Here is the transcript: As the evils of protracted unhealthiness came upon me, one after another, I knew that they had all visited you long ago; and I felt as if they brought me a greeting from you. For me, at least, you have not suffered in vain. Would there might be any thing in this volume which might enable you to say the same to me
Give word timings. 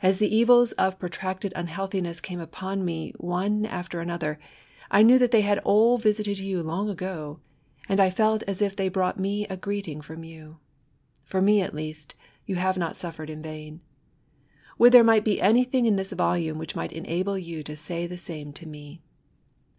As 0.00 0.16
the 0.16 0.34
evils 0.34 0.72
of 0.80 0.98
protracted 0.98 1.52
unhealthiness 1.54 2.18
came 2.22 2.40
upon 2.40 2.82
me, 2.82 3.12
one 3.18 3.66
after 3.66 4.00
another, 4.00 4.40
I 4.90 5.02
knew 5.02 5.18
that 5.18 5.32
they 5.32 5.42
had 5.42 5.58
all 5.64 5.98
visited 5.98 6.38
you 6.38 6.62
long 6.62 6.88
ago; 6.88 7.40
and 7.86 8.00
I 8.00 8.08
felt 8.08 8.42
as 8.44 8.62
if 8.62 8.74
they 8.74 8.88
brought 8.88 9.20
me 9.20 9.46
a 9.48 9.58
greeting 9.58 10.00
from 10.00 10.24
you. 10.24 10.56
For 11.24 11.42
me, 11.42 11.60
at 11.60 11.74
least, 11.74 12.14
you 12.46 12.54
have 12.54 12.78
not 12.78 12.96
suffered 12.96 13.28
in 13.28 13.42
vain. 13.42 13.82
Would 14.78 14.92
there 14.92 15.04
might 15.04 15.26
be 15.26 15.42
any 15.42 15.64
thing 15.64 15.84
in 15.84 15.96
this 15.96 16.12
volume 16.14 16.56
which 16.56 16.74
might 16.74 16.92
enable 16.94 17.36
you 17.36 17.62
to 17.64 17.76
say 17.76 18.06
the 18.06 18.16
same 18.16 18.54
to 18.54 18.66
me 18.66 19.02